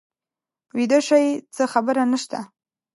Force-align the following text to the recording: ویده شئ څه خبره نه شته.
ویده 0.77 0.99
شئ 1.07 1.27
څه 1.55 1.63
خبره 1.73 2.03
نه 2.11 2.17
شته. 2.23 2.39